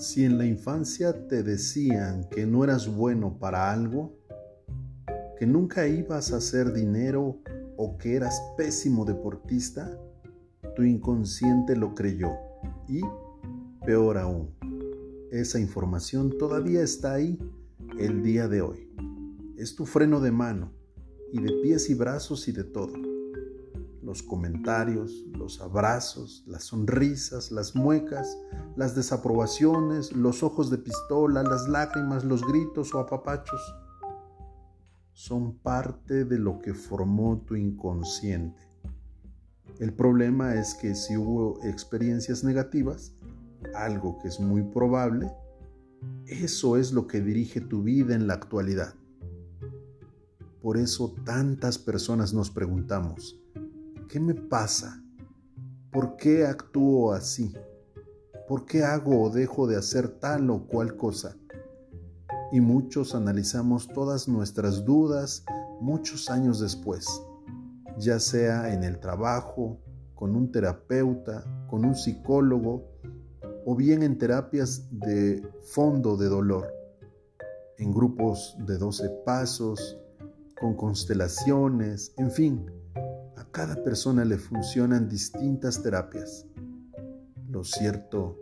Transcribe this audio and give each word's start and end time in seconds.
Si 0.00 0.24
en 0.24 0.38
la 0.38 0.46
infancia 0.46 1.28
te 1.28 1.42
decían 1.42 2.24
que 2.30 2.46
no 2.46 2.64
eras 2.64 2.88
bueno 2.88 3.38
para 3.38 3.70
algo, 3.70 4.16
que 5.38 5.46
nunca 5.46 5.86
ibas 5.88 6.32
a 6.32 6.38
hacer 6.38 6.72
dinero 6.72 7.42
o 7.76 7.98
que 7.98 8.16
eras 8.16 8.40
pésimo 8.56 9.04
deportista, 9.04 10.00
tu 10.74 10.84
inconsciente 10.84 11.76
lo 11.76 11.94
creyó. 11.94 12.30
Y, 12.88 13.02
peor 13.84 14.16
aún, 14.16 14.54
esa 15.32 15.60
información 15.60 16.38
todavía 16.38 16.80
está 16.80 17.12
ahí 17.12 17.38
el 17.98 18.22
día 18.22 18.48
de 18.48 18.62
hoy. 18.62 18.90
Es 19.58 19.76
tu 19.76 19.84
freno 19.84 20.20
de 20.20 20.30
mano 20.30 20.72
y 21.30 21.42
de 21.42 21.52
pies 21.62 21.90
y 21.90 21.94
brazos 21.94 22.48
y 22.48 22.52
de 22.52 22.64
todo 22.64 23.09
los 24.10 24.24
comentarios, 24.24 25.24
los 25.38 25.60
abrazos, 25.60 26.42
las 26.48 26.64
sonrisas, 26.64 27.52
las 27.52 27.76
muecas, 27.76 28.36
las 28.74 28.96
desaprobaciones, 28.96 30.12
los 30.12 30.42
ojos 30.42 30.68
de 30.68 30.78
pistola, 30.78 31.44
las 31.44 31.68
lágrimas, 31.68 32.24
los 32.24 32.44
gritos 32.44 32.92
o 32.92 32.98
apapachos, 32.98 33.60
son 35.12 35.58
parte 35.58 36.24
de 36.24 36.40
lo 36.40 36.58
que 36.58 36.74
formó 36.74 37.38
tu 37.42 37.54
inconsciente. 37.54 38.60
El 39.78 39.94
problema 39.94 40.56
es 40.56 40.74
que 40.74 40.96
si 40.96 41.16
hubo 41.16 41.62
experiencias 41.62 42.42
negativas, 42.42 43.14
algo 43.76 44.18
que 44.18 44.26
es 44.26 44.40
muy 44.40 44.64
probable, 44.64 45.30
eso 46.26 46.76
es 46.76 46.92
lo 46.92 47.06
que 47.06 47.20
dirige 47.20 47.60
tu 47.60 47.84
vida 47.84 48.16
en 48.16 48.26
la 48.26 48.34
actualidad. 48.34 48.92
Por 50.60 50.78
eso 50.78 51.14
tantas 51.24 51.78
personas 51.78 52.34
nos 52.34 52.50
preguntamos, 52.50 53.39
¿Qué 54.10 54.18
me 54.18 54.34
pasa? 54.34 55.00
¿Por 55.92 56.16
qué 56.16 56.44
actúo 56.44 57.12
así? 57.12 57.54
¿Por 58.48 58.66
qué 58.66 58.82
hago 58.82 59.22
o 59.22 59.30
dejo 59.30 59.68
de 59.68 59.76
hacer 59.76 60.08
tal 60.18 60.50
o 60.50 60.66
cual 60.66 60.96
cosa? 60.96 61.36
Y 62.50 62.60
muchos 62.60 63.14
analizamos 63.14 63.86
todas 63.86 64.26
nuestras 64.26 64.84
dudas 64.84 65.44
muchos 65.80 66.28
años 66.28 66.58
después, 66.58 67.06
ya 67.98 68.18
sea 68.18 68.74
en 68.74 68.82
el 68.82 68.98
trabajo, 68.98 69.78
con 70.16 70.34
un 70.34 70.50
terapeuta, 70.50 71.44
con 71.68 71.84
un 71.84 71.94
psicólogo 71.94 72.88
o 73.64 73.76
bien 73.76 74.02
en 74.02 74.18
terapias 74.18 74.88
de 74.90 75.40
fondo 75.62 76.16
de 76.16 76.26
dolor, 76.26 76.66
en 77.78 77.92
grupos 77.92 78.56
de 78.66 78.76
12 78.76 79.08
pasos, 79.24 79.96
con 80.60 80.74
constelaciones, 80.74 82.12
en 82.16 82.32
fin, 82.32 82.79
cada 83.52 83.82
persona 83.82 84.24
le 84.24 84.38
funcionan 84.38 85.08
distintas 85.08 85.82
terapias. 85.82 86.46
Lo 87.48 87.64
cierto 87.64 88.38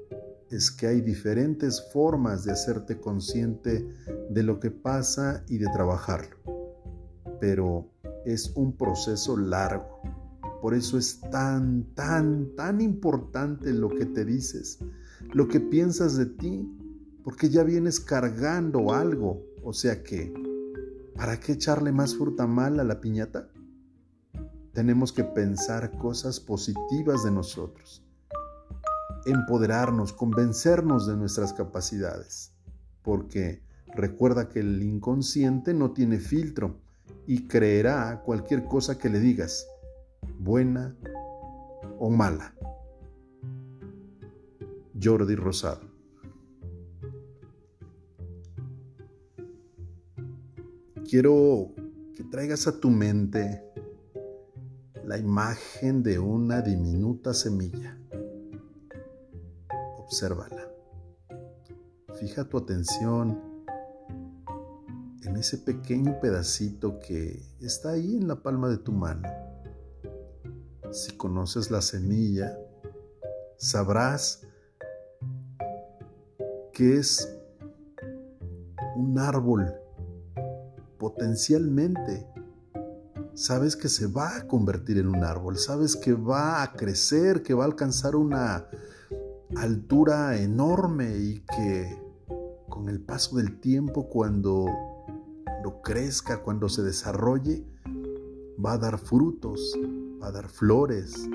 es 0.51 0.71
que 0.71 0.87
hay 0.87 1.01
diferentes 1.01 1.83
formas 1.93 2.45
de 2.45 2.53
hacerte 2.53 3.01
consciente 3.01 3.87
de 4.31 4.43
lo 4.43 4.61
que 4.61 4.71
pasa 4.71 5.45
y 5.49 5.59
de 5.59 5.67
trabajarlo. 5.73 6.37
Pero 7.41 7.91
es 8.25 8.53
un 8.55 8.77
proceso 8.77 9.37
largo. 9.37 10.03
Por 10.61 10.75
eso 10.75 10.99
es 10.99 11.21
tan, 11.31 11.85
tan, 11.95 12.55
tan 12.57 12.81
importante 12.81 13.73
lo 13.73 13.89
que 13.89 14.07
te 14.07 14.25
dices, 14.25 14.79
lo 15.33 15.47
que 15.49 15.61
piensas 15.61 16.17
de 16.17 16.27
ti, 16.27 16.69
porque 17.23 17.49
ya 17.49 17.63
vienes 17.63 18.01
cargando 18.01 18.93
algo. 18.93 19.43
O 19.63 19.73
sea 19.73 20.03
que, 20.03 20.33
¿para 21.15 21.39
qué 21.39 21.53
echarle 21.53 21.93
más 21.93 22.17
fruta 22.17 22.47
mala 22.47 22.83
a 22.83 22.85
la 22.85 23.01
piñata? 23.01 23.49
Tenemos 24.79 25.13
que 25.13 25.25
pensar 25.25 25.91
cosas 25.99 26.39
positivas 26.39 27.25
de 27.25 27.33
nosotros, 27.33 28.01
empoderarnos, 29.27 30.13
convencernos 30.13 31.05
de 31.09 31.17
nuestras 31.17 31.53
capacidades, 31.53 32.53
porque 33.03 33.61
recuerda 33.97 34.49
que 34.49 34.61
el 34.61 34.81
inconsciente 34.81 35.75
no 35.75 35.91
tiene 35.91 36.21
filtro 36.21 36.77
y 37.27 37.49
creerá 37.49 38.23
cualquier 38.25 38.67
cosa 38.67 38.97
que 38.97 39.09
le 39.09 39.19
digas, 39.19 39.67
buena 40.39 40.95
o 41.99 42.09
mala. 42.09 42.55
Jordi 45.03 45.35
Rosado. 45.35 45.81
Quiero 51.11 51.73
que 52.15 52.23
traigas 52.23 52.69
a 52.69 52.79
tu 52.79 52.91
mente 52.91 53.68
la 55.09 55.17
imagen 55.17 56.03
de 56.03 56.19
una 56.19 56.61
diminuta 56.61 57.33
semilla. 57.33 57.97
Obsérvala. 59.97 60.69
Fija 62.21 62.45
tu 62.45 62.59
atención 62.59 63.41
en 65.23 65.37
ese 65.39 65.57
pequeño 65.57 66.21
pedacito 66.21 66.99
que 66.99 67.43
está 67.59 67.93
ahí 67.93 68.19
en 68.19 68.29
la 68.29 68.43
palma 68.43 68.69
de 68.69 68.77
tu 68.77 68.93
mano. 68.93 69.27
Si 70.91 71.17
conoces 71.17 71.71
la 71.71 71.81
semilla, 71.81 72.59
sabrás 73.57 74.43
que 76.75 76.99
es 76.99 77.35
un 78.95 79.19
árbol 79.19 79.73
potencialmente 80.99 82.27
sabes 83.39 83.77
que 83.77 83.89
se 83.89 84.09
va 84.09 84.37
a 84.37 84.49
convertir 84.49 84.99
en 84.99 85.07
un 85.07 85.23
árbol, 85.23 85.59
sabes 85.59 85.95
que 85.95 86.13
va 86.13 86.61
a 86.61 86.73
crecer, 86.73 87.45
que 87.45 87.55
va 87.55 87.63
a 87.63 87.67
alcanzar 87.67 88.17
una 88.17 88.67
altura 89.57 90.37
enorme 90.41 91.17
y 91.17 91.45
que 91.45 92.03
con 92.69 92.89
el 92.89 93.01
paso 93.01 93.37
del 93.37 93.61
tiempo, 93.61 94.09
cuando 94.09 94.67
lo 95.63 95.81
crezca, 95.83 96.43
cuando 96.43 96.69
se 96.69 96.83
desarrolle, 96.83 97.65
va 98.65 98.73
a 98.73 98.79
dar 98.79 98.99
frutos, 98.99 99.73
va 100.21 100.27
a 100.27 100.33
dar 100.33 100.49
flores, 100.49 101.29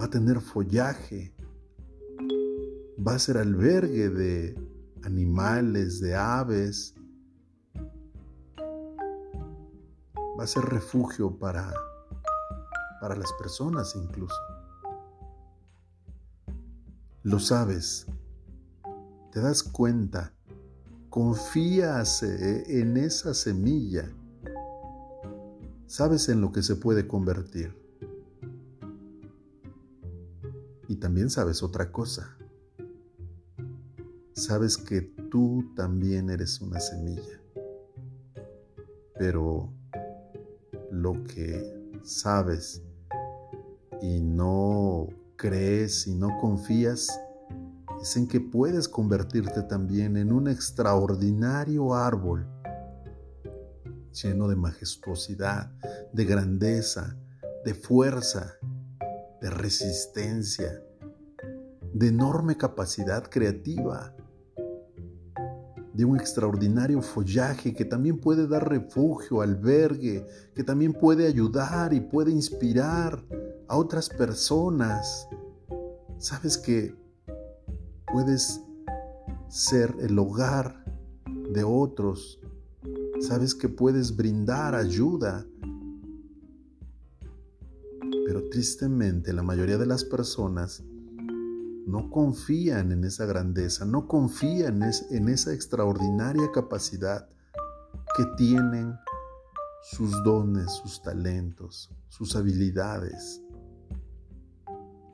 va 0.00 0.06
a 0.06 0.10
tener 0.10 0.40
follaje, 0.40 1.34
va 3.06 3.16
a 3.16 3.18
ser 3.18 3.36
albergue 3.36 4.08
de 4.08 4.54
animales, 5.02 6.00
de 6.00 6.14
aves, 6.14 6.94
va 10.38 10.44
a 10.44 10.46
ser 10.46 10.64
refugio 10.64 11.38
para, 11.38 11.72
para 13.00 13.16
las 13.16 13.32
personas 13.34 13.94
incluso. 13.96 14.36
Lo 17.22 17.40
sabes, 17.40 18.06
te 19.32 19.40
das 19.40 19.62
cuenta, 19.62 20.32
confías 21.10 22.22
eh, 22.22 22.80
en 22.80 22.96
esa 22.96 23.34
semilla, 23.34 24.10
sabes 25.86 26.28
en 26.28 26.40
lo 26.40 26.52
que 26.52 26.62
se 26.62 26.76
puede 26.76 27.06
convertir. 27.06 27.74
Y 30.88 30.96
también 30.96 31.30
sabes 31.30 31.62
otra 31.62 31.90
cosa. 31.90 32.36
Sabes 34.34 34.76
que 34.76 35.00
tú 35.00 35.72
también 35.74 36.30
eres 36.30 36.60
una 36.60 36.78
semilla. 36.78 37.40
Pero 39.18 39.72
lo 41.02 41.22
que 41.24 41.98
sabes 42.02 42.82
y 44.00 44.20
no 44.20 45.08
crees 45.36 46.06
y 46.06 46.14
no 46.14 46.38
confías 46.40 47.08
es 48.00 48.16
en 48.16 48.26
que 48.26 48.40
puedes 48.40 48.88
convertirte 48.88 49.62
también 49.62 50.16
en 50.16 50.32
un 50.32 50.48
extraordinario 50.48 51.94
árbol 51.94 52.46
lleno 54.12 54.48
de 54.48 54.56
majestuosidad, 54.56 55.70
de 56.12 56.24
grandeza, 56.24 57.16
de 57.64 57.74
fuerza, 57.74 58.54
de 59.40 59.50
resistencia, 59.50 60.82
de 61.92 62.08
enorme 62.08 62.56
capacidad 62.56 63.28
creativa 63.28 64.14
de 65.96 66.04
un 66.04 66.20
extraordinario 66.20 67.00
follaje 67.00 67.72
que 67.72 67.86
también 67.86 68.18
puede 68.18 68.46
dar 68.46 68.68
refugio, 68.68 69.40
albergue, 69.40 70.26
que 70.54 70.62
también 70.62 70.92
puede 70.92 71.26
ayudar 71.26 71.94
y 71.94 72.00
puede 72.00 72.30
inspirar 72.30 73.24
a 73.66 73.78
otras 73.78 74.10
personas. 74.10 75.26
Sabes 76.18 76.58
que 76.58 76.94
puedes 78.12 78.60
ser 79.48 79.94
el 80.00 80.18
hogar 80.18 80.84
de 81.50 81.64
otros. 81.64 82.40
Sabes 83.20 83.54
que 83.54 83.70
puedes 83.70 84.14
brindar 84.14 84.74
ayuda. 84.74 85.46
Pero 88.26 88.50
tristemente 88.50 89.32
la 89.32 89.42
mayoría 89.42 89.78
de 89.78 89.86
las 89.86 90.04
personas 90.04 90.84
no 91.86 92.10
confían 92.10 92.90
en 92.90 93.04
esa 93.04 93.26
grandeza, 93.26 93.84
no 93.84 94.08
confían 94.08 94.82
en 94.82 95.28
esa 95.28 95.52
extraordinaria 95.52 96.50
capacidad 96.52 97.28
que 98.16 98.24
tienen 98.36 98.96
sus 99.82 100.10
dones, 100.24 100.72
sus 100.72 101.00
talentos, 101.00 101.94
sus 102.08 102.34
habilidades. 102.34 103.40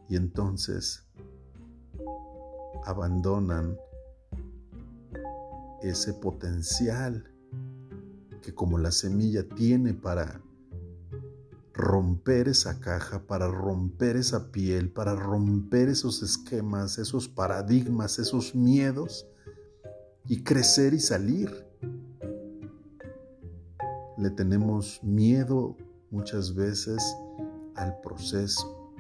Y 0.09 0.17
entonces 0.17 1.07
abandonan 2.87 3.77
ese 5.83 6.15
potencial 6.15 7.31
que 8.41 8.55
como 8.55 8.79
la 8.79 8.93
semilla 8.93 9.47
tiene 9.47 9.93
para 9.93 10.41
romper 11.75 12.49
esa 12.49 12.81
caja, 12.81 13.27
para 13.27 13.49
romper 13.49 14.17
esa 14.17 14.51
piel, 14.53 14.91
para 14.91 15.15
romper 15.15 15.89
esos 15.89 16.23
esquemas, 16.23 16.99
esos 16.99 17.29
paradigmas, 17.29 18.19
esos 18.19 18.55
miedos 18.55 19.27
y 20.27 20.43
crecer 20.43 20.95
y 20.95 21.01
salir. 21.01 21.67
Le 24.19 24.31
tenemos 24.31 25.03
miedo 25.03 25.77
muchas 26.11 26.55
veces 26.55 27.03
al 27.75 27.99
proceso, 28.03 28.95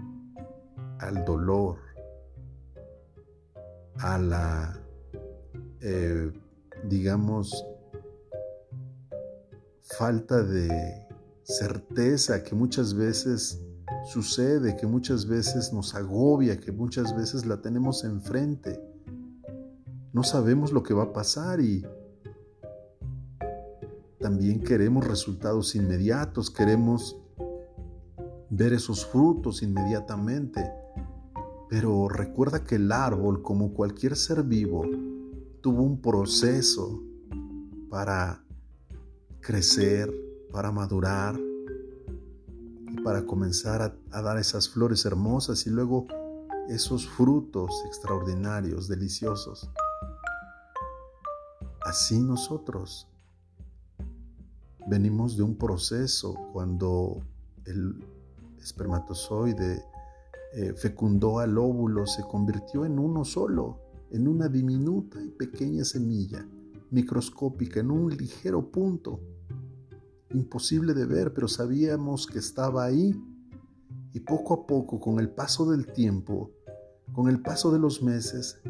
al 0.99 1.25
dolor, 1.25 1.79
a 3.99 4.19
la, 4.19 4.81
eh, 5.81 6.33
digamos, 6.85 7.67
falta 9.83 10.43
de 10.43 11.07
certeza 11.45 12.43
que 12.43 12.55
muchas 12.55 12.95
veces 12.95 13.61
sucede, 14.05 14.77
que 14.77 14.87
muchas 14.87 15.27
veces 15.27 15.73
nos 15.73 15.95
agobia, 15.95 16.59
que 16.59 16.73
muchas 16.73 17.17
veces 17.17 17.47
la 17.47 17.61
tenemos 17.61 18.05
enfrente. 18.05 18.81
No 20.13 20.23
sabemos 20.23 20.73
lo 20.73 20.83
que 20.83 20.95
va 20.95 21.05
a 21.05 21.13
pasar 21.13 21.61
y 21.61 21.85
también 24.21 24.61
queremos 24.61 25.07
resultados 25.07 25.75
inmediatos, 25.75 26.51
queremos 26.51 27.17
ver 28.51 28.73
esos 28.73 29.07
frutos 29.07 29.63
inmediatamente. 29.63 30.71
Pero 31.69 32.09
recuerda 32.09 32.63
que 32.63 32.77
el 32.77 32.93
árbol, 32.93 33.43
como 33.43 33.73
cualquier 33.73 34.15
ser 34.15 34.43
vivo, 34.43 34.85
tuvo 35.63 35.83
un 35.83 36.01
proceso 36.01 37.03
para 37.89 38.45
crecer, 39.41 40.13
para 40.53 40.71
madurar 40.71 41.41
y 42.91 43.01
para 43.03 43.25
comenzar 43.25 43.97
a, 44.11 44.23
dar 44.23 44.39
esas 44.39 44.69
flores 44.69 45.05
hermosas 45.07 45.67
y 45.67 45.71
luego 45.71 46.07
esos 46.69 47.09
frutos 47.09 47.71
extraordinarios, 47.87 48.87
deliciosos. 48.87 49.71
Así 51.85 52.21
nosotros 52.21 53.09
venimos 54.87 55.37
de 55.37 55.43
un 55.43 55.57
proceso 55.57 56.35
cuando 56.53 57.23
el 57.65 58.05
espermatozoide 58.61 59.83
eh, 60.55 60.75
fecundó 60.75 61.39
al 61.39 61.57
óvulo, 61.57 62.07
se 62.07 62.23
convirtió 62.23 62.85
en 62.85 62.99
uno 62.99 63.25
solo, 63.25 63.81
en 64.11 64.29
una 64.29 64.49
diminuta 64.49 65.21
y 65.23 65.31
pequeña 65.31 65.85
semilla, 65.85 66.47
microscópica, 66.91 67.81
en 67.81 67.91
un 67.91 68.15
ligero 68.15 68.71
punto 68.71 69.19
imposible 70.35 70.95
de 70.95 71.07
ver, 71.07 71.33
pero 71.33 71.49
sabíamos 71.49 72.27
que 72.27 72.39
estaba 72.39 72.85
ahí. 72.85 73.15
Y 74.15 74.21
poco 74.21 74.55
a 74.55 74.67
poco, 74.67 75.01
con 75.01 75.21
el 75.21 75.31
paso 75.31 75.71
del 75.71 75.87
tiempo, 75.87 76.51
con 77.13 77.29
el 77.29 77.41
paso 77.41 77.73
de 77.73 77.79
los 77.79 78.03
meses, 78.03 78.61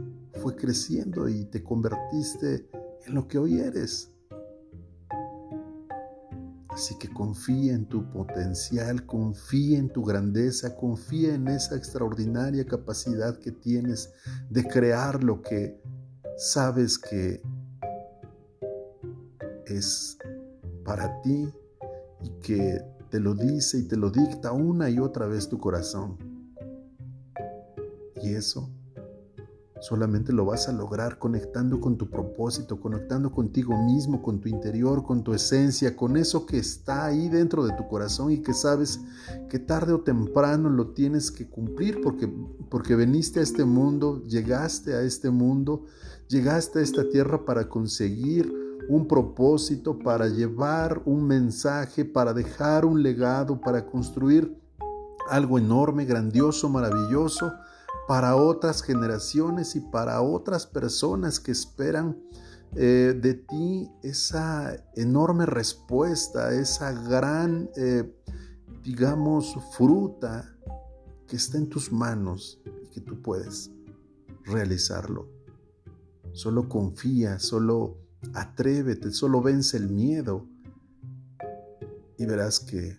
fue 0.40 0.56
creciendo 0.56 1.28
y 1.28 1.44
te 1.44 1.62
convertiste 1.62 2.68
en 3.06 3.14
lo 3.14 3.26
que 3.26 3.38
hoy 3.38 3.58
eres. 3.58 4.12
Así 6.68 6.96
que 6.98 7.08
confía 7.12 7.74
en 7.74 7.86
tu 7.86 8.10
potencial, 8.10 9.04
confía 9.04 9.78
en 9.78 9.90
tu 9.90 10.02
grandeza, 10.02 10.74
confía 10.74 11.34
en 11.34 11.48
esa 11.48 11.76
extraordinaria 11.76 12.64
capacidad 12.64 13.38
que 13.38 13.52
tienes 13.52 14.14
de 14.48 14.64
crear 14.64 15.22
lo 15.22 15.42
que 15.42 15.78
sabes 16.38 16.98
que 16.98 17.42
es 19.66 20.16
para 20.84 21.20
ti 21.22 21.48
y 22.22 22.28
que 22.40 22.80
te 23.10 23.20
lo 23.20 23.34
dice 23.34 23.78
y 23.78 23.88
te 23.88 23.96
lo 23.96 24.10
dicta 24.10 24.52
una 24.52 24.88
y 24.88 24.98
otra 24.98 25.26
vez 25.26 25.48
tu 25.48 25.58
corazón. 25.58 26.16
Y 28.22 28.34
eso 28.34 28.70
solamente 29.82 30.32
lo 30.32 30.44
vas 30.44 30.68
a 30.68 30.72
lograr 30.72 31.18
conectando 31.18 31.80
con 31.80 31.98
tu 31.98 32.08
propósito, 32.08 32.80
conectando 32.80 33.32
contigo 33.32 33.76
mismo, 33.76 34.22
con 34.22 34.40
tu 34.40 34.48
interior, 34.48 35.04
con 35.04 35.24
tu 35.24 35.34
esencia, 35.34 35.96
con 35.96 36.16
eso 36.16 36.46
que 36.46 36.58
está 36.58 37.06
ahí 37.06 37.28
dentro 37.28 37.64
de 37.64 37.74
tu 37.74 37.88
corazón 37.88 38.30
y 38.30 38.38
que 38.38 38.54
sabes 38.54 39.00
que 39.48 39.58
tarde 39.58 39.92
o 39.92 40.00
temprano 40.00 40.70
lo 40.70 40.92
tienes 40.92 41.32
que 41.32 41.48
cumplir 41.48 42.00
porque, 42.00 42.32
porque 42.70 42.94
veniste 42.94 43.40
a 43.40 43.42
este 43.42 43.64
mundo, 43.64 44.22
llegaste 44.24 44.94
a 44.94 45.02
este 45.02 45.30
mundo, 45.30 45.84
llegaste 46.28 46.78
a 46.78 46.82
esta 46.82 47.08
tierra 47.10 47.44
para 47.44 47.68
conseguir 47.68 48.61
un 48.88 49.06
propósito, 49.06 49.98
para 49.98 50.28
llevar 50.28 51.02
un 51.04 51.26
mensaje, 51.26 52.04
para 52.04 52.32
dejar 52.32 52.84
un 52.84 53.02
legado, 53.02 53.60
para 53.60 53.86
construir 53.86 54.56
algo 55.28 55.58
enorme, 55.58 56.04
grandioso, 56.04 56.68
maravilloso 56.68 57.52
para 58.06 58.36
otras 58.36 58.82
generaciones 58.82 59.76
y 59.76 59.80
para 59.80 60.20
otras 60.20 60.66
personas 60.66 61.38
que 61.40 61.52
esperan 61.52 62.18
eh, 62.74 63.18
de 63.18 63.34
ti 63.34 63.90
esa 64.02 64.76
enorme 64.96 65.46
respuesta, 65.46 66.52
esa 66.52 66.92
gran, 66.92 67.70
eh, 67.76 68.12
digamos, 68.82 69.56
fruta 69.76 70.54
que 71.26 71.36
está 71.36 71.58
en 71.58 71.68
tus 71.68 71.92
manos 71.92 72.60
y 72.82 72.88
que 72.88 73.00
tú 73.00 73.20
puedes 73.22 73.70
realizarlo. 74.44 75.28
Solo 76.32 76.68
confía, 76.68 77.38
solo 77.38 77.98
Atrévete, 78.34 79.10
solo 79.10 79.42
vence 79.42 79.76
el 79.76 79.88
miedo. 79.88 80.46
Y 82.18 82.26
verás 82.26 82.60
que 82.60 82.96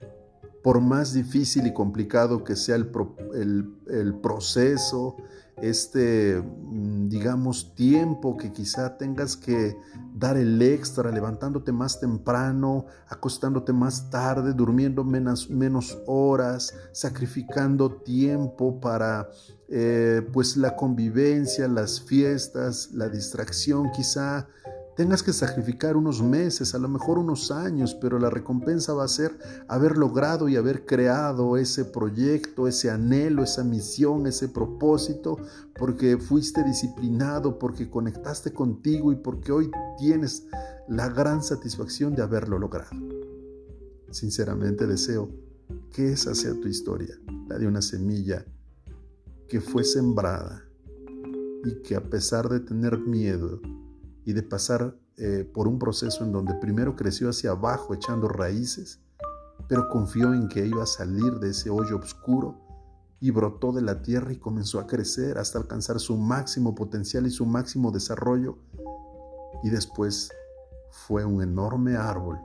por 0.63 0.79
más 0.79 1.13
difícil 1.13 1.67
y 1.67 1.73
complicado 1.73 2.43
que 2.43 2.55
sea 2.55 2.77
el, 2.77 4.15
proceso, 4.23 5.17
este, 5.61 6.41
mm, 6.41 7.09
digamos, 7.09 7.75
tiempo 7.75 8.37
que 8.37 8.53
quizá 8.53 8.97
tengas 8.97 9.35
que 9.35 9.75
dar 10.15 10.37
el 10.37 10.61
extra, 10.61 11.11
levantándote 11.11 11.73
más 11.73 11.99
temprano, 11.99 12.85
acostándote 13.09 13.73
más 13.73 14.09
tarde, 14.09 14.53
durmiendo 14.53 15.03
menos, 15.03 15.49
menos 15.49 15.97
horas, 16.07 16.73
sacrificando 16.93 17.91
tiempo 17.91 18.79
para 18.79 19.29
eh, 19.67 20.25
pues 20.31 20.55
la 20.55 20.77
convivencia, 20.77 21.67
las 21.67 21.99
fiestas, 21.99 22.91
la 22.93 23.09
distracción, 23.09 23.91
quizá 23.91 24.47
tengas 24.95 25.23
que 25.23 25.33
sacrificar 25.33 25.97
unos 25.97 26.21
meses, 26.21 26.75
a 26.75 26.77
lo 26.77 26.87
mejor 26.87 27.17
unos 27.17 27.51
años, 27.51 27.95
pero 27.95 28.19
la 28.19 28.29
recompensa 28.29 28.93
va 28.93 29.05
a 29.05 29.07
ser 29.07 29.37
haber 29.67 29.97
logrado 29.97 30.49
y 30.49 30.55
haber 30.55 30.85
creado 30.85 31.57
ese 31.57 31.85
proyecto, 31.85 32.67
ese 32.67 32.91
anhelo, 32.91 33.43
esa 33.43 33.63
misión, 33.63 34.27
ese 34.27 34.49
propósito, 34.49 35.37
porque 35.75 36.17
fuiste 36.17 36.63
disciplinado, 36.63 37.57
porque 37.57 37.89
conectaste 37.89 38.53
contigo 38.53 39.11
y 39.11 39.15
porque 39.15 39.51
hoy 39.51 39.71
tienes 39.97 40.45
la 40.87 41.09
gran 41.09 41.43
satisfacción 41.43 42.15
de 42.15 42.21
haberlo 42.21 42.59
logrado. 42.59 42.95
Sinceramente 44.11 44.85
deseo 44.85 45.29
que 45.91 46.11
esa 46.11 46.35
sea 46.35 46.53
tu 46.53 46.67
historia, 46.67 47.19
la 47.47 47.57
de 47.57 47.67
una 47.67 47.81
semilla 47.81 48.45
que 49.47 49.61
fue 49.61 49.83
sembrada 49.83 50.63
y 51.65 51.81
que 51.81 51.95
a 51.95 52.01
pesar 52.09 52.49
de 52.49 52.59
tener 52.59 52.99
miedo, 52.99 53.61
y 54.25 54.33
de 54.33 54.43
pasar 54.43 54.95
eh, 55.17 55.49
por 55.53 55.67
un 55.67 55.79
proceso 55.79 56.23
en 56.23 56.31
donde 56.31 56.55
primero 56.55 56.95
creció 56.95 57.29
hacia 57.29 57.51
abajo 57.51 57.93
echando 57.93 58.27
raíces, 58.27 58.99
pero 59.67 59.87
confió 59.89 60.33
en 60.33 60.47
que 60.47 60.65
iba 60.65 60.83
a 60.83 60.87
salir 60.87 61.33
de 61.39 61.51
ese 61.51 61.69
hoyo 61.69 61.97
oscuro 61.97 62.59
y 63.19 63.31
brotó 63.31 63.71
de 63.71 63.81
la 63.81 64.01
tierra 64.01 64.33
y 64.33 64.37
comenzó 64.37 64.79
a 64.79 64.87
crecer 64.87 65.37
hasta 65.37 65.57
alcanzar 65.57 65.99
su 65.99 66.17
máximo 66.17 66.75
potencial 66.75 67.25
y 67.25 67.31
su 67.31 67.45
máximo 67.45 67.91
desarrollo. 67.91 68.57
Y 69.63 69.69
después 69.69 70.29
fue 70.91 71.23
un 71.23 71.41
enorme 71.41 71.95
árbol 71.95 72.37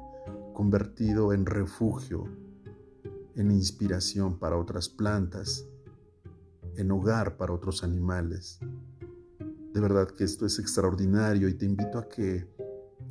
convertido 0.54 1.32
en 1.32 1.47
refugio, 1.47 2.25
en 3.35 3.50
inspiración 3.50 4.38
para 4.38 4.56
otras 4.56 4.88
plantas, 4.88 5.64
en 6.76 6.90
hogar 6.92 7.37
para 7.37 7.52
otros 7.52 7.82
animales, 7.82 8.61
de 9.72 9.80
verdad 9.80 10.08
que 10.08 10.25
esto 10.25 10.46
es 10.46 10.58
extraordinario 10.58 11.48
y 11.48 11.54
te 11.54 11.66
invito 11.66 11.98
a 11.98 12.08
que, 12.08 12.48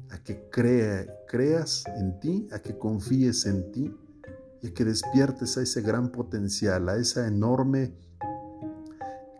a 0.09 0.23
que 0.23 0.49
creas 0.49 1.83
en 1.99 2.19
ti, 2.19 2.47
a 2.51 2.59
que 2.59 2.77
confíes 2.77 3.45
en 3.45 3.71
ti 3.71 3.95
y 4.61 4.67
a 4.67 4.73
que 4.73 4.85
despiertes 4.85 5.57
a 5.57 5.61
ese 5.61 5.81
gran 5.81 6.11
potencial, 6.11 6.89
a 6.89 6.97
esa 6.97 7.27
enorme 7.27 7.93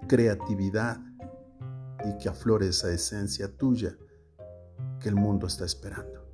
creatividad 0.08 1.00
y 2.06 2.18
que 2.18 2.30
aflore 2.30 2.70
esa 2.70 2.92
esencia 2.92 3.48
tuya 3.58 3.98
que 5.00 5.10
el 5.10 5.16
mundo 5.16 5.48
está 5.48 5.66
esperando. 5.66 6.27